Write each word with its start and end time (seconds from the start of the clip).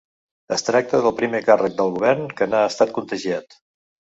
Es 0.55 0.63
tracta 0.69 1.01
del 1.03 1.13
primer 1.19 1.41
càrrec 1.49 1.77
del 1.81 1.93
govern 1.99 2.27
que 2.41 2.51
n’ha 2.55 2.65
estat 2.73 2.95
contagiat. 2.99 3.61